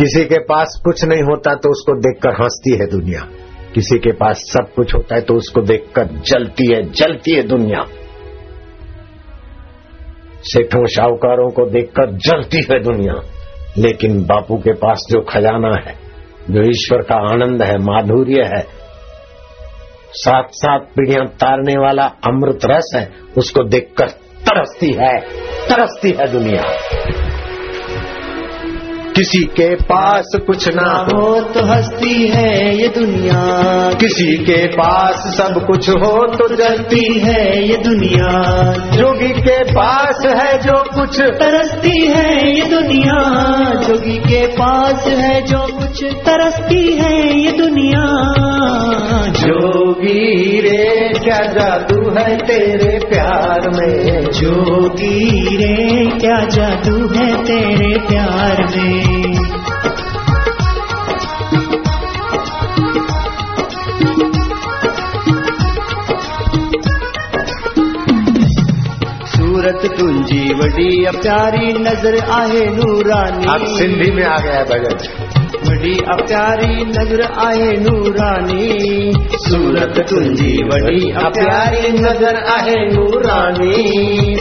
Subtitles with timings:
[0.00, 3.20] किसी के पास कुछ नहीं होता तो उसको देखकर हंसती है दुनिया।
[3.74, 7.84] किसी के पास सब कुछ होता है तो उसको देखकर जलती है जलती है दुनिया।
[10.42, 13.14] सेठों, शाहूकारों को देखकर जलती है दुनिया।
[13.78, 15.94] लेकिन बापू के पास जो खजाना है,
[16.50, 18.62] जो ईश्वर का आनंद है, माधुर्य है
[20.12, 23.08] सात सात पीढ़ियाँ तारने वाला अमृत रस है,
[23.38, 24.08] उसको देखकर
[24.48, 25.18] तरसती है
[25.68, 26.64] तरसती है दुनिया।
[29.20, 33.40] किसी के पास कुछ ना हो तो हस्ती है ये दुनिया।
[34.00, 38.30] किसी के पास सब कुछ हो तो जलती है ये दुनिया।
[38.96, 43.18] जोगी के पास है जो कुछ तरसती है ये दुनिया।
[43.90, 48.02] जोगी के पास है जो कुछ तरसती है ये दुनिया।
[49.30, 54.24] जोगी रे क्या जादू है तेरे प्यार में?
[54.24, 59.39] जोगी रे क्या जादू है तेरे प्यार में?
[69.70, 74.96] सूरत तुझी वडी प्यारी नज़र आहे नूरानी। अब सिंधी में आ गया भजन
[75.70, 78.64] वडी प्यारी नज़र आहे नूरानी।
[79.42, 81.00] सूरत तुंजी वडी
[81.36, 83.74] प्यारी नज़र आहे नूरानी।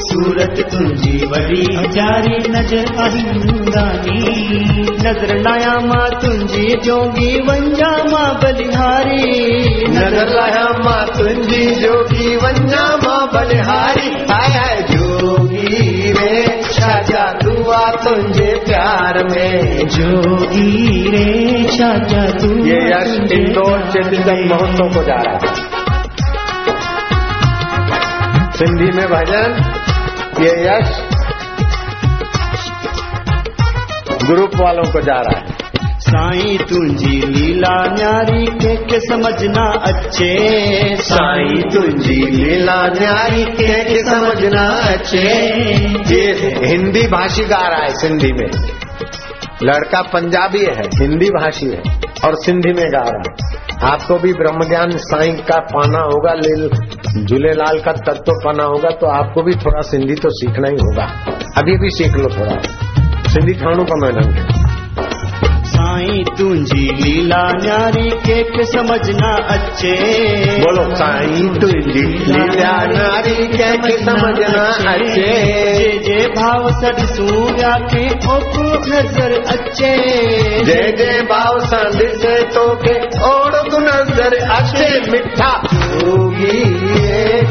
[0.05, 4.17] सूरत तुंजी वडी प्यारी नज़र आहे नूरानी।
[5.03, 9.23] नज़र लाया माँ तुंजी जोगी वंजा माँ बलिहारी।
[9.89, 19.23] नज़र लाया माँ तुंजी जोगी वंजा माँ बलिहारी आया जोगी रे। छाजा जादुआ तुझे प्यार
[19.23, 25.53] में। जोगी रे छा जादू ये यश इंदौर चेतन महोत्सव को जा रहा है।
[28.51, 29.73] सिंधी में भजन
[30.41, 31.09] ये यश
[34.23, 35.48] ग्रुप वालों को जा रहा है।
[36.09, 40.95] साईं तुंजी लीला न्यारी के, के समझना अच्छे?
[40.95, 44.63] साईं तुंजी लीला न्यारी के, के समझना
[44.93, 45.21] अच्छे?
[46.15, 46.31] ये
[46.65, 48.47] हिंदी भाषी गा रहा है सिंधी में।
[49.63, 51.81] लड़का पंजाबी है हिंदी भाषी है
[52.25, 56.69] और सिंधी में गा रहा है। आपको भी ब्रह्म ज्ञान साईं का पाना होगा लील
[57.25, 61.05] झूलेलाल का तत्व पाना होगा तो आपको भी थोड़ा सिंधी तो सीखना ही होगा।
[61.57, 62.61] अभी भी सीख लो थोड़ा।
[63.29, 64.68] सिंधी खाणो का मैदान
[65.89, 69.93] साईं तुंजी लीला न्यारी के, के समझना अच्छे।
[70.59, 78.05] बोलो साईं तुंजी लीला न्यारी के, के समझना अच्छे। जे जे भाव सद सूर्या के
[78.35, 79.91] ओको नज़र अच्छे।
[80.63, 82.95] जे जे भाव संद से तो के
[83.31, 86.63] ओड़ तू नज़र अच्छे। मिठा जोगी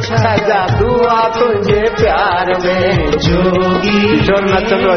[0.02, 4.96] छजा दुआ तुझे प्यार में। जोगी किशोर नचंदो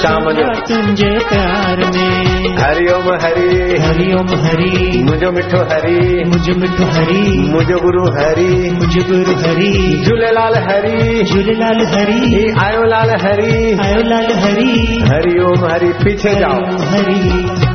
[0.00, 6.84] शाम जो। तुंजे प्यार में। हरिओम हरि। हरि ओम हरि। मुझो मिठो हरि। मुझ मिठो
[6.84, 14.02] हरि। मुझो गुरु हरि। मुझो गुरु हरि। झूलेलाल हरि। झूलेलाल हरि। आयो लाल हरि। आयो
[14.02, 17.71] लाल हरि। हरि ओम हरि पीछे जाओ। हरि।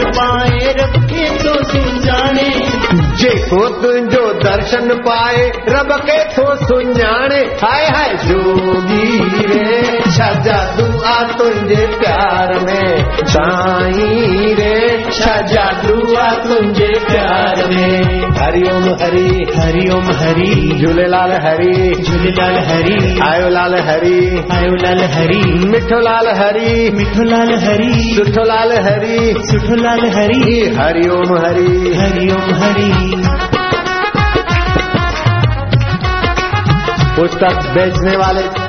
[0.00, 1.62] पाए रब के तो
[3.16, 11.86] जेको तुंहिंजो दर्शन पाए रब के थो सुञाणे हाय हाय जोगी रे छजा दुआ तुंहिंजे
[11.86, 18.02] प्यार में। साई रे छजा दुआ तुंहिंजे प्यार में।
[18.40, 26.00] हरिओम हरि हरिओम हरि। झूलेलाल हरि। झूलेलाल हरि। आयो लाल हरि। आयो लाल हरि। मिठो
[26.00, 32.92] लाल हरि। मिठो लाल हरि। सुठो लाल हरि। सुठो लाल हरि। हरिओम हरि ओम हरि।
[37.16, 38.61] पुस्तक बेचने वाले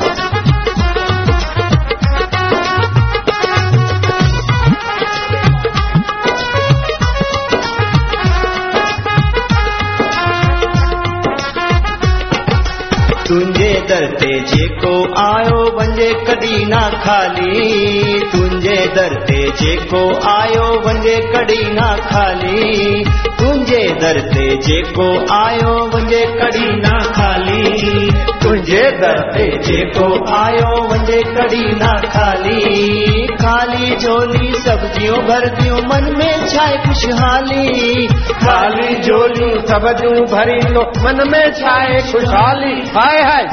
[14.04, 17.84] तुंहिंजे दर ते जेको आयो वञे कॾहिं न खाली।
[18.32, 23.04] तुंहिंजे दर ते जेको आयो वञे कॾहिं न खाली।
[23.40, 28.12] तुंहिंजे दर ते जेको आयो वञे कॾहिं न खाली।
[28.44, 36.48] तुंहिंजे दर ते जेको आयो वञे कॾहिं ना खाली। खाली झोली सब्जियूं भरदियूं मन में
[36.48, 43.44] छाए ख़ुशहाली। खाली झोलियूं सब जूं भरींदो मन में छाए खुशहाली। हाय हाय।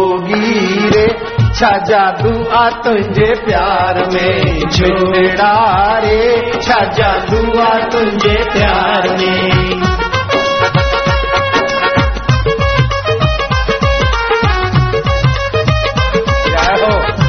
[0.00, 1.06] जोगी रे
[1.54, 9.80] छा जादू आ तुंहिंजे प्यार में। झुमड़ा रे छा जादू आ तुंहिंजे प्यार में।
[16.82, 17.20] हो?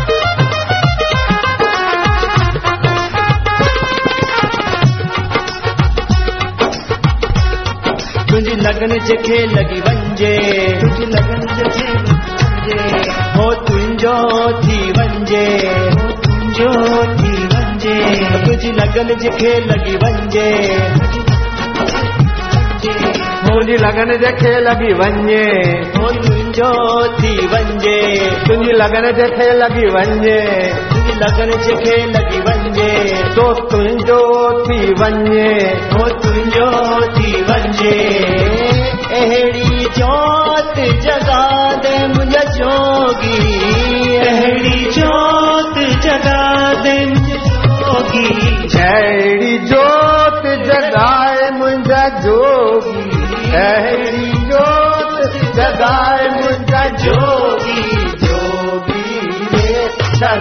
[8.64, 10.36] लगन जंहिंखे लॻी वञे
[10.80, 12.11] तुंहिंजी लगन जंहिंखे वञे हो
[14.12, 14.52] हो
[16.24, 16.69] तुंहिंजो
[17.19, 17.96] थी वञे
[18.44, 20.48] तुंहिंजी लगन जंहिंखे लॻी वञे
[23.46, 24.12] मुंहिंजी लगन
[25.02, 25.44] वञे
[25.96, 26.72] हो तुंहिंजो
[27.19, 27.96] थी वञे
[28.48, 29.88] तुंहिंजी लगन जंहिंखे लगी
[30.92, 32.90] तुंहिंजी लगन जंहिंखे लगी वञे
[33.36, 34.19] तो तुंहिंजो
[34.68, 35.48] थी वञे
[35.94, 36.69] हो तुंहिंजो
[37.18, 37.96] थी वञे
[39.22, 40.75] अहिड़ी जोत
[41.08, 41.44] जगा
[41.86, 43.91] दे मुंहिंजा जोगी।
[46.12, 48.25] जगा दे मुंहिंजा जोगी।
[48.80, 53.04] अहिड़ी जोत जगाए मुंहिंजा जोगी।
[53.56, 57.81] अहिड़ी जोत जगाए मुंहिंजा जोगी।
[58.25, 59.22] जोगी
[60.19, 60.36] छा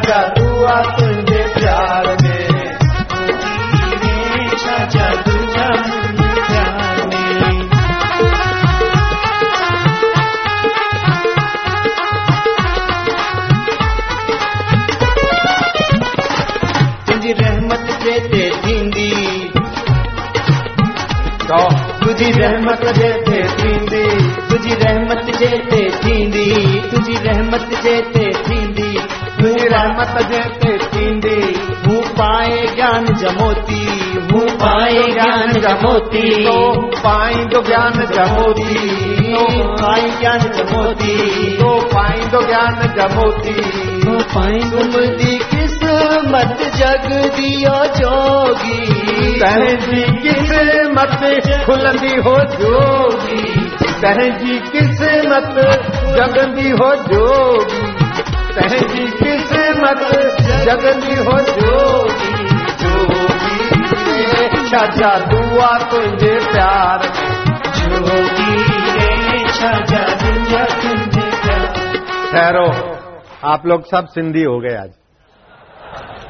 [22.21, 24.01] तुंहिंजी रहमत जे ते थींदी
[24.49, 26.49] तुंहिंजी रहमत जे ते थींदी
[26.91, 28.89] तुंहिंजी रहमत जे ते थींदी।
[29.39, 31.39] तुंहिंजी रहमत जे ते थींदी
[31.85, 33.81] हूँ पाए ज्ञान जमोती
[34.33, 36.59] हूँ पाए ज्ञान जमोती। तो
[36.99, 38.75] पाईंदो ज्ञान जमोती
[39.33, 39.47] तो
[39.81, 41.17] पाए ज्ञान जमोती
[41.57, 43.57] तो पाईंदो ज्ञान जमोती।
[44.05, 45.39] तो पाए गुमदी
[45.91, 49.01] किस्मत जग दियो जोगी।
[49.41, 51.21] तंहिंजी किस्मत
[51.67, 53.67] खुलंदी हो जोगी?
[53.81, 55.57] तंहिंजी किस्मत
[56.17, 57.83] जगंदी हो जोगी?
[58.55, 62.49] तंहिंजी किस्मत जगंदी हो जोगी?
[62.83, 67.03] जोगी छा जादू आ तुंहिंजे प्यार।
[67.77, 68.69] जोगी
[69.49, 70.11] छा प्यार।
[72.33, 72.97] ठहरो।
[73.45, 74.91] आप लोग सब सिंधी हो गए आज।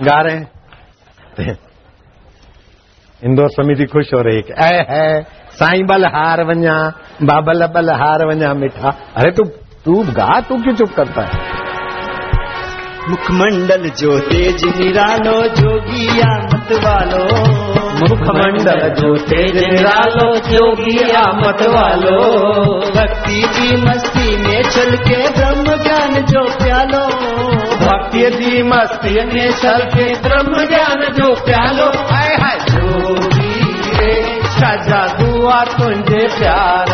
[0.03, 1.59] गा रहे हैं।
[3.25, 6.77] इंदौर समिति खुश हो रही है ऐ है साई बल हार वञा
[7.23, 9.45] बाबल बल हार वजा मिठा। अरे तू
[9.85, 11.61] तू गा, तू क्यों चुप करता है?
[13.11, 22.19] मुखमंडल जो तेज निरालो, जोगिया मत वालो। जो तेज निरालो जोगिया मत वालो।
[22.81, 27.07] भक्ति की मस्ती में चल के ब्रह्म ज्ञान जो प्यालो।
[27.77, 34.75] भक्ति दी मस्ती में चल के ब्रह्म ज्ञान जो प्यालो। आए हाय जोगी रे छा
[34.77, 36.87] जादू आ तुंहिंजे प्यार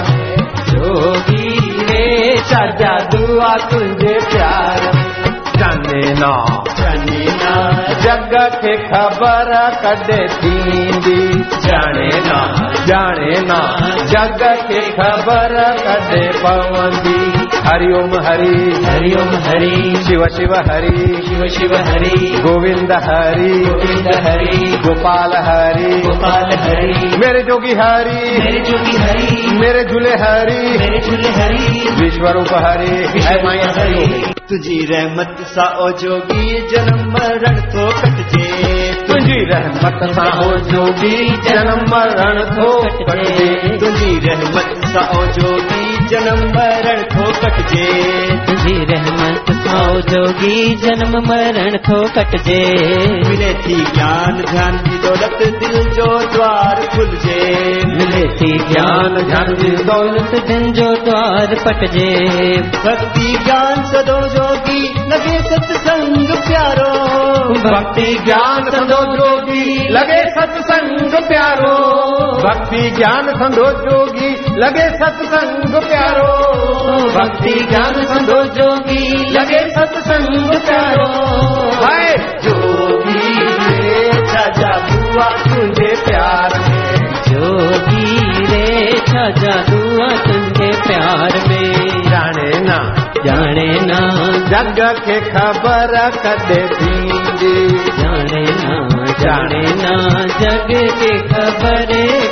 [1.91, 5.26] रे छा जादू तुंहिंजे प्यार
[5.57, 6.33] जाने ना
[8.03, 12.43] जग खे ख़बर कॾहिं थींदी। जाने न
[12.87, 13.61] जाने न।
[14.13, 21.77] जग खे ख़बर कॾहिं पवंदी। हरिओम हरि। हरि ओम हरि। शिव शिव हरि। शिव शिव
[21.77, 29.57] हरि। गोविंद हरि। गोविंद हरि। गोपाल हरि। गोपाल हरि। मेरे जोगी हरि। मेरे जोगी हरि।
[29.57, 35.91] मेरे झूले हरि। मेरे झूले हरि। विश्वरूप हरि। है माया हरि। तुझी रहमत सा ओ
[35.91, 41.17] जोगी जन्म मरण तो कटजे। तुंहिंजी रहमत सां हो जोगी
[41.49, 42.71] जन्म मरण थो
[43.05, 43.49] कटे
[43.79, 47.87] तुझी रहमत सा ओ जोगी जन्म मरण तो कटजे।
[48.47, 52.59] तुझी रहमत आओ जोगी जन्म मरण थो कटजे।
[53.29, 57.41] मिले थी ज्ञान ध्यान की दौलत दिल जो द्वार खुल जे
[57.95, 62.11] मिले थी ज्ञान ध्यान की दौलत दिन जो द्वार पटजे।
[62.77, 64.83] भक्ति ज्ञान सदो जोगी
[65.13, 66.93] लगे सत्संग प्यारो।
[67.67, 71.97] भक्ति ज्ञान संदो जोगी लगे सत्संग प्यारो।
[72.37, 76.57] भक्ति ज्ञान संदो जोगी लगे सत्संग प्यारो।
[77.11, 81.07] भक्ति ज्ञान संदो जोगी लगे सत्संग प्यारो।
[81.85, 89.27] हाय जोगी रे चाचा बुआ तुझे प्यार में। जोगी रे छा
[89.63, 94.01] दुआ तुझे प्यार में। जाने ना। जाने ना।
[94.49, 100.67] जग के खबर कदे थींदी जाने ना जाने ना। जग
[101.01, 101.87] के खबर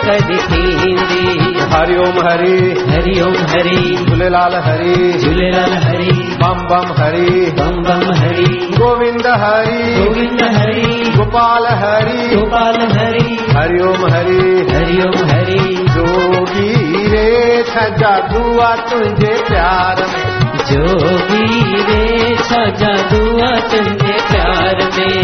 [0.04, 1.34] कदी थींदी
[1.72, 8.70] हरिओम हरि। हरि ओम हरि। झूलेलाल हरि। झूलेलाल हरि। बम बम हरि। बम बम हरि।
[8.78, 17.62] गोविंद हरि। गोविंद हरि। गोपाल हरि। गोपाल हरि। हरि ओम हरि। हरिओम हरि। जोगी रे
[17.62, 25.23] छजा दुआ तुझे प्यार में। जोगी रे छा दुआ तुझे प्यार में।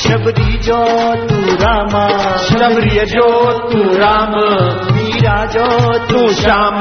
[0.00, 0.78] शबरी जो
[1.26, 2.06] तू रामा
[2.36, 3.28] शबरी जो
[3.70, 4.34] तू राम
[4.94, 5.66] मीरा जो
[6.08, 6.78] तू श्याम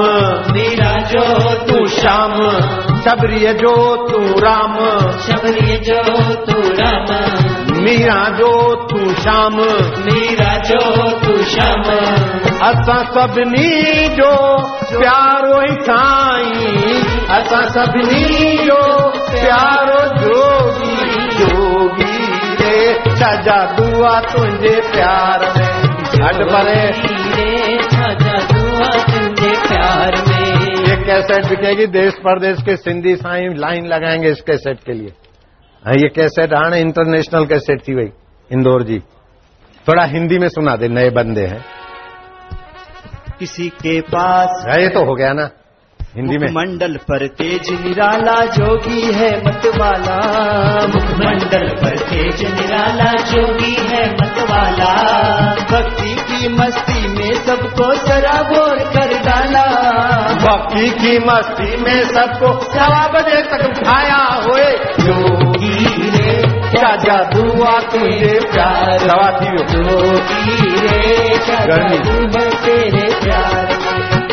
[0.54, 1.25] मेरा जो
[1.68, 2.36] तू श्याम।
[3.04, 3.75] शबरी जो
[4.10, 4.75] तू राम
[5.20, 6.04] शबरी जो
[6.46, 7.49] तू राम।
[7.80, 9.56] मीरा जो तू श्याम
[10.06, 10.80] मेरा जो
[11.20, 11.84] तू श्याम
[12.70, 14.32] असां सभिनी जो
[15.00, 22.20] प्यारो ई साईं असां सभिनी जो प्यारो जोगी। जोगी
[22.64, 25.74] रे छजा दुआ तुंहिंजे प्यार में।
[26.26, 26.86] हट परे।
[27.36, 28.14] रे छा
[28.54, 34.42] दुआ तुझे प्यार में। ये कैसेट बिकेगी देश प्रदेश के सिंधी साईं। लाइन लगाएँगे इस
[34.42, 35.14] कैसेट के लिए।
[35.88, 38.10] ये कैसेट हाणे इंटरनेशनल कैसेट थी वही
[38.52, 39.00] इंदौर जी।
[39.88, 41.66] थोड़ा हिंदी में सुना दे नए बंदे हैं।
[43.40, 45.50] किसी के पास हाँ, ये तो हो गया ना
[46.16, 50.18] हिंदी में। मंडल पर तेज निराला जोगी है मतवाला।
[51.26, 54.94] मंडल पर तेज निराला जोगी है मतवाला।
[55.72, 59.66] भक्ति की मस्ती में सबको सराबोर कर डाला।
[60.34, 64.70] भक्ति की मस्ती में सबको सवा बजे तक उठाया हुए
[65.08, 65.69] योगी
[66.80, 69.08] क्या जादुआ तुझे प्यार?
[69.08, 69.32] दवा
[71.46, 73.68] छा गर्मी। दुआ तेरे प्यार।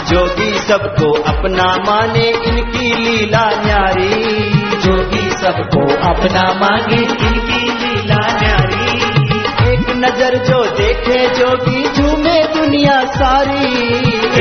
[0.04, 4.34] जोगी सबको अपना माने इनकी लीला न्यारी।
[4.76, 8.96] जोगी सबको अपना मांगे इनकी लीला न्यारी।
[9.72, 13.88] एक नज़र जो देखे जोगी झूमे दुनिया सारी।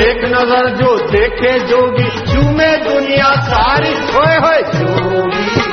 [0.09, 5.64] एक नज़र जो देखे जोगी झूमे दुनिया सारी। होए होए। जोगी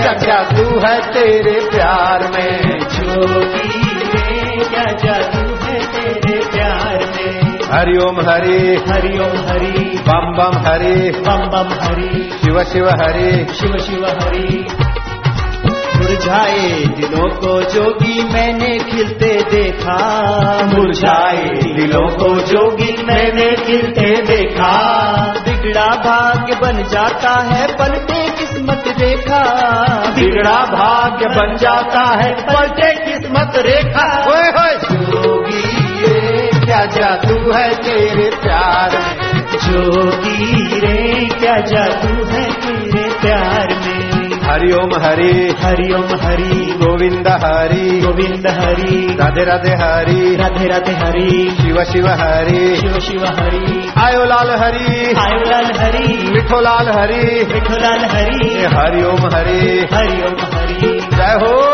[0.00, 2.78] क्या जादू है तेरे प्यार में?
[2.78, 7.58] जोगी रे क्या जादू है तेरे प्यार में?
[7.72, 14.06] हरिओम हरि। हरिओम हरि। बम बम हरि। बम बम हरि। शिव शिव हरि। शिव शिव
[14.06, 14.66] हरि।
[15.96, 19.98] मुरझाए दिलों को जोगी मैंने खिलते देखा।
[20.74, 21.44] मुरझाए
[21.76, 25.02] दिलों को जोगी मैंने खिलते देखा।
[25.48, 28.29] बिगड़ा भाग्य बन जाता है पलटे
[29.00, 29.42] रेखा।
[30.10, 34.76] बिगड़ा भाग्य बन जाता है पलटे किस्मत रेखा। होए होए।
[35.06, 39.42] जोगी रे क्या जादू है तेरे प्यार में?
[39.56, 44.09] जोगी रे क्या जादू है तेरे प्यार में?
[44.50, 51.56] हरिओम हरि। हरि ओम हरि। गोविंद हरि। गोविंद हरि। राधे राधे हरि। राधे राधे हरि।
[51.62, 57.46] शिव शिव हरि। शिव शिव हरि। आयो लाल हरि। आयो लाल हरि। मिठो लाल हरि।
[57.54, 61.70] मिठोलाल हरि। ये हरिओम हरि। हरिओम हरि। जय हो।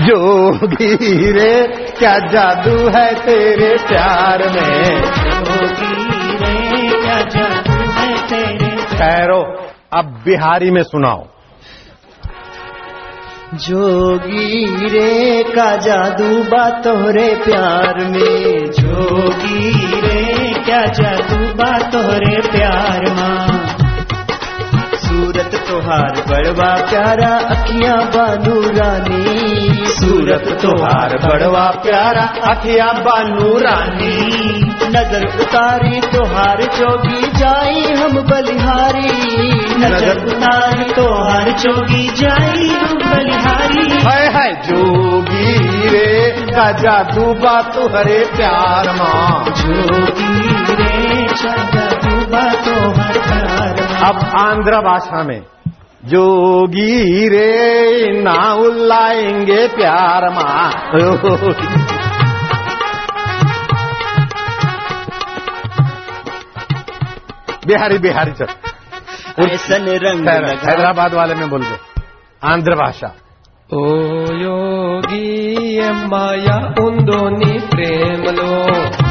[0.00, 5.00] जोगी रे। क्या जादू है तेरे प्यार में?
[8.30, 9.40] तेरे ठहरो,
[9.92, 11.24] अब बिहारी में सुनाओ।
[13.54, 23.05] जोगी रे का जादू बा तोहरे प्यार में जोगी रे क्या जादू बा तोहरे प्यार
[26.28, 34.14] बड़वा प्यारा अखियाँ बानू रानी। सूरत तोहार बड़वा प्यारा अखिया बानू रानी।
[34.96, 39.12] नज़र उतारी तो हार जोगी जाई हम बलिहारी।
[39.78, 47.60] नज़र उतारी तो हार जोगी जाई हम बलिहारी। है है जोगी रे का जादू बा
[47.72, 50.34] तुहरे प्यार माँ। जोगी
[50.74, 50.94] रे
[52.04, 55.40] डूबा तो हर प्यार अब आंध्र भाषा में
[56.06, 60.70] जोगी रे ना उल्लाएँगे प्यार मा।
[67.66, 68.46] बिहारी बिहारी चल।
[69.44, 72.02] ऐसन रंग हैदराबाद वाले में बोल दो।
[72.44, 73.14] आंध्र भाषा।
[73.74, 73.86] ओ
[74.32, 75.46] योगी
[75.90, 77.06] माया उन
[77.38, 78.52] नी प्रेम लो।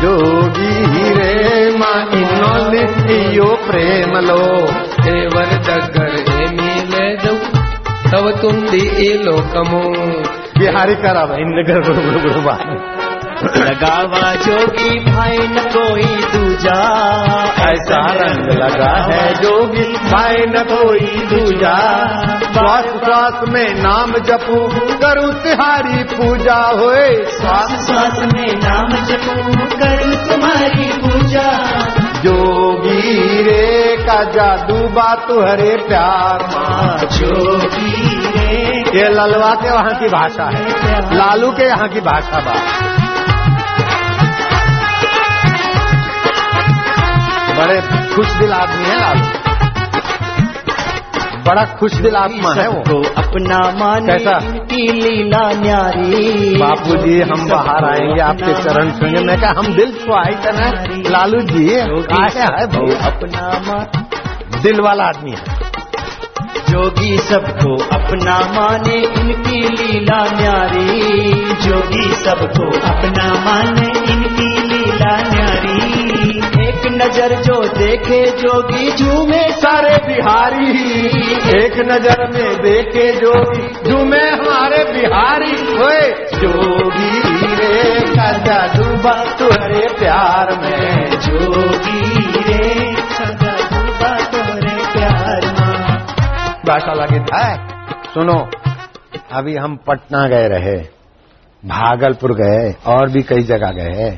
[0.08, 2.86] योगी रे मा इन्होंने
[3.56, 4.68] प्रेम लो।
[5.04, 6.35] देवर दगर
[8.21, 9.83] అవుతుంది ఈ లోకము
[10.61, 12.65] बिहारी करा भाई नगर गुरु गुरु गुरु बात
[13.67, 16.75] लगावा जोगी भाई न कोई दूजा
[17.69, 21.73] ऐसा रंग लगा है जोगी भाई न कोई दूजा
[22.57, 24.59] श्वास श्वास में नाम जपू
[25.05, 29.39] करूँ तिहारी पूजा होए श्वास श्वास में नाम जपू
[29.83, 31.49] करूं तुम्हारी पूजा
[32.26, 36.44] जोगी रे का जादू बा तुहरे प्यार।
[37.16, 37.92] जोगी
[38.28, 38.56] रे
[38.98, 40.64] ये ललवा के वहाँ की भाषा है।
[41.18, 42.84] लालू के यहाँ की भाषा बात
[47.58, 47.82] बड़े
[48.16, 49.45] खुश दिल आदमी है लालू।
[51.48, 54.38] बड़ा खुश दिल आत्मा है वो। सबको अपना माने कैसा?
[54.46, 59.92] इनकी लीला न्यारी। बापू जी हम बाहर आएँगे आपके चरण छूँगे मैं कहा हम दिल
[60.00, 60.70] छुआ ही करना
[61.10, 61.68] लालू जी
[62.20, 63.86] आया है भाई अपना मान
[64.64, 65.64] दिल वाला आदमी है।
[66.70, 70.88] जोगी सबको अपना माने इनकी लीला न्यारी।
[71.64, 74.45] जोगी सबको अपना माने इनकी
[76.96, 80.68] नज़र जो देखे जोगी झूमे सारे बिहारी।
[81.56, 86.02] एक नज़र में देखे जोगी झूमे हमारे बिहारी। होए
[86.36, 87.20] जोगी
[87.56, 92.02] रे का जादू बा तुहरे प्यार में। जोगी
[92.42, 92.64] रे
[93.12, 95.74] सदा डूबा तोरे प्यार में।
[96.66, 97.48] भाषा लगी है
[98.14, 98.38] सुनो,
[99.32, 100.78] अभी हम पटना गए रहे,
[101.64, 104.10] भागलपुर गए, और भी कई जगह गए।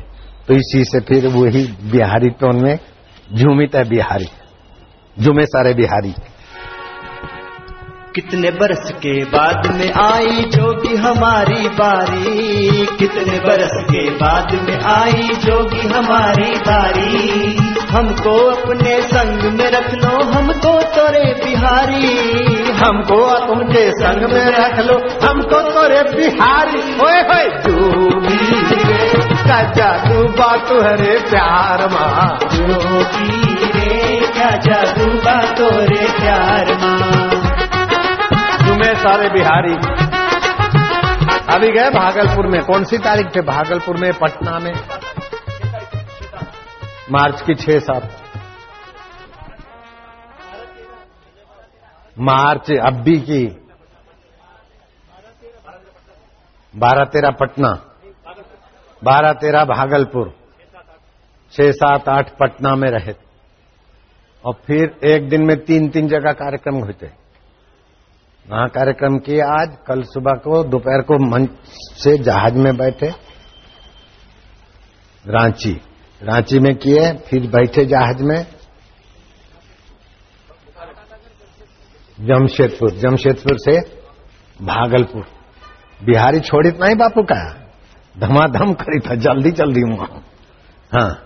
[0.47, 2.79] तो इसी से फिर वही बिहारी टोन में
[3.33, 4.27] झूमित है बिहारी।
[5.23, 6.13] झूमे सारे बिहारी।
[8.15, 15.21] कितने बरस के बाद में आई जोगी हमारी बारी, कितने बरस के बाद में आई
[15.21, 17.55] जोगी हमारी बारी,
[17.89, 22.27] हमको अपने संग में रख लो हमको तोरे बिहारी।
[22.67, 24.95] हमको अपने संग में रख लो,
[25.27, 28.76] हमको तोरे बिहारी। ओए होए
[29.19, 37.27] का जादू बा तुहरे प्यार माँ जोगी रे क्या जादू बा तोरे प्यार माँ
[38.67, 39.73] तुम्हें सारे बिहारी।
[41.55, 42.63] अभी गए भागलपुर में?
[42.63, 44.73] कौन सी तारीख थे भागलपुर में पटना में?
[47.11, 48.09] मार्च की छह सात।
[52.19, 53.63] मार्च अब्बी की।
[56.75, 57.86] बारह तेरह पटना।
[59.03, 60.35] बारह तेरह भागलपुर।
[61.51, 63.13] छह सात आठ पटना में रहे।
[64.45, 67.05] और फिर एक दिन में तीन तीन जगह कार्यक्रम होते।
[68.49, 71.49] वहाँ कार्यक्रम किए आज, कल सुबह को, दोपहर को मंच
[72.03, 73.07] से जहाज़ में बैठे।
[75.27, 75.81] रांची।
[76.23, 78.47] रांची में किए, फिर बैठे जहाज़ में।
[82.19, 83.79] जमशेदपुर। जमशेदपुर से
[84.65, 85.25] भागलपुर।
[86.03, 87.66] बिहारी छोड़ी तो नहीं बापू का?
[88.19, 90.21] धमाधम करी था जल्दी जल्दी वहाँ।
[90.93, 91.23] हाँ।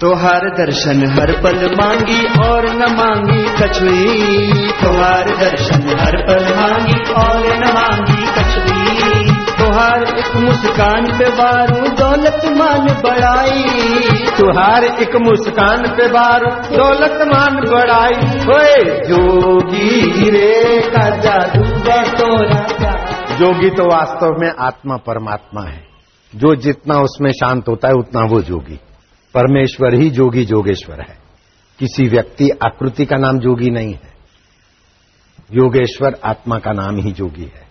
[0.00, 7.56] तोहार दर्शन हर पल मांगी और न मांगी कछुई। तोहार दर्शन हर पल मांगी और
[7.56, 13.64] न मांगी कछुई। तोहार एक मुस्कान पे बारू दौलत मान बढ़ाई।
[14.38, 21.64] तुहार एक मुस्कान पे बारू दौलत मान बढ़ाई। होए जोगी रे का जादू
[22.18, 22.91] तोरा।
[23.32, 25.84] जोगी तो वास्तव में आत्मा परमात्मा है।
[26.36, 28.80] जो जितना उसमें शांत होता है, उतना वो जोगी।
[29.34, 31.18] परमेश्वर ही जोगी जोगेश्वर है।
[31.78, 34.12] किसी व्यक्ति आकृति का नाम जोगी नहीं है।
[35.52, 37.62] योगेश्वर आत्मा का नाम ही जोगी है।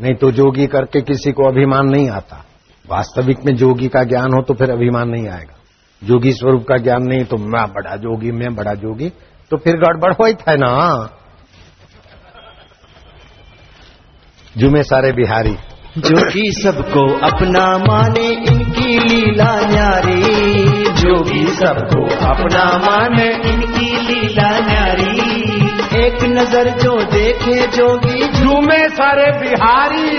[0.00, 2.44] नहीं तो जोगी करके किसी को अभिमान नहीं आता।
[2.88, 5.56] वास्तविक में जोगी का ज्ञान हो तो फिर अभिमान नहीं आएगा।
[6.04, 9.08] जोगी स्वरूप का ज्ञान नहीं तो मैं बड़ा जोगी, मैं बड़ा जोगी
[9.50, 11.10] तो फिर गड़बड़ हो ही था ना।
[14.58, 15.56] जुमे सारे बिहारी।
[15.98, 24.48] जो जोगी सबको अपना माने, इनकी लीला न्यारी। जो जोगी सबको अपना माने, इनकी लीला
[24.58, 25.20] न्यारी।
[26.04, 30.16] एक नज़र जो देखे जोगी झूमे सारे बिहारी।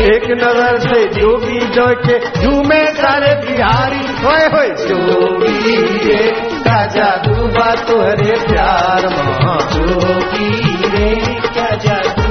[0.00, 5.76] एक नज़र से जोगी जो के झूमे सारे बिहारी। होए होए जोगी
[6.08, 12.23] रे का जादू बा तोहरे प्यार माँ। जोगी रे, क्या जादू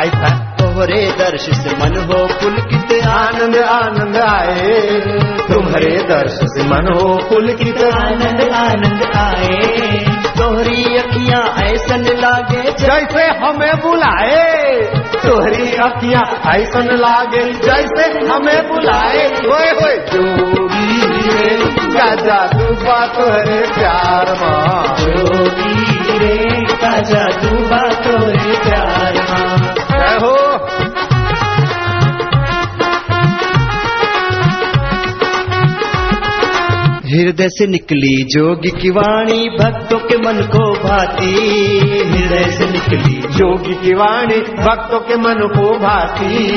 [0.00, 0.28] आई था
[0.60, 4.78] तोहरे दर्श से मन हो पुल पुलकित आनंद आनंद आए।
[5.48, 9.58] तुम्हारे दर्श से मन हो पुल पुलकित आनंद आनंद आए।
[10.38, 14.46] तोहरी अखियाँ ऐसन लागे जैसे हमें बुलाए।
[15.24, 21.56] तोहरी अखियाँ ऐसन लागे जैसे हमें बुलाए। होए होए जोगी रे
[21.94, 29.19] का जादू बा तोहरे प्यार माँ। जोगी रे का जादू बा तोरे प्यार
[30.22, 30.49] हो।
[37.10, 41.32] हृदय से निकली जोगी की वाणी, भक्तों के मन को भाती।
[41.88, 46.48] हृदय से निकली जोगी की वाणी, भक्तों के मन को भाती।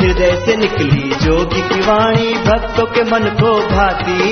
[0.00, 4.28] हृदय से निकली जोगी की वाणी, भक्तों के मन को भाती।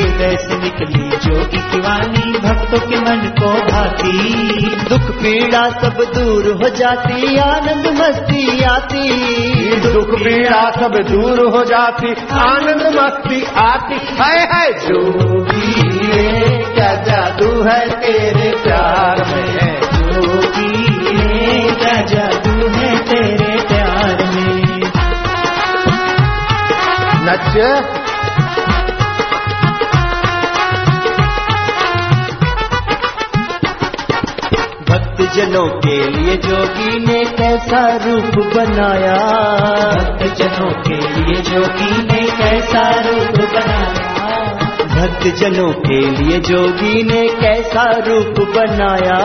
[0.00, 4.34] हृदय से निकली जोगी की वाणी, भक्तों के मन को भाती।
[4.88, 9.10] दुख पीड़ा सब दूर हो जाती, आनंद मस्ती आती।
[9.76, 17.88] दुख पीड़ा सब दूर हो जाती, आनंद मस्ती आती। है जोगी रे क्या जादू है
[17.88, 19.80] तेरे प्यार में?
[19.80, 24.80] जोगी क्या जादू है तेरे प्यार में?
[27.24, 27.82] नच।
[34.90, 39.16] भक्त जनों के लिए जोगी ने कैसा रूप बनाया?
[40.02, 44.07] भक्त जनों के लिए जोगी ने कैसा रूप बनाया?
[44.98, 49.18] भक्त जनों के लिए जोगी ने कैसा रूप बनाया?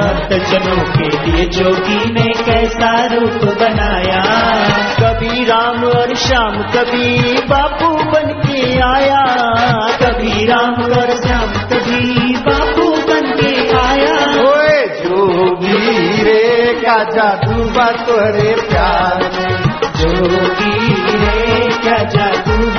[0.00, 4.22] भक्त जनों के लिए जोगी ने कैसा रूप बनाया?
[5.00, 9.22] कभी राम और श्याम कभी बापू बन के आया।
[10.02, 14.16] कभी राम और श्याम कभी बापू बन के आया।
[14.48, 19.30] ओए जोगी रे का जादू बा तोहरे प्यार
[19.96, 22.75] जोगी रे क्या जादू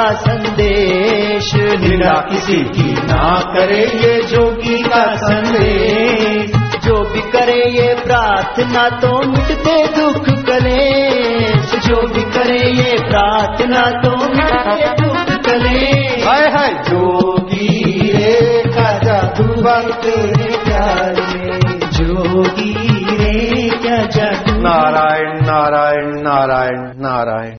[0.00, 6.50] का संदेश। निंदा किसी की ना करे ये जोगी का संदेश।
[6.84, 14.16] जो भी करे ये प्रार्थना तो मिटते दुख कलेश। जो भी करे ये प्रार्थना तो
[14.16, 19.44] मिटते दुख कलेश। हाय हाय जोगी रे का जादू
[19.92, 21.60] तेरे प्यार में।
[21.90, 22.72] जोगी
[23.16, 27.56] रे क्या जादू। नारायण नारायण नारायण नारायण।